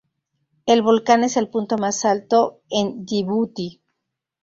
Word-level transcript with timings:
El 0.65 0.81
volcán 0.81 1.23
es 1.23 1.37
el 1.37 1.47
punto 1.49 1.77
más 1.77 2.05
alto 2.05 2.61
en 2.71 3.05
Yibuti. 3.05 3.83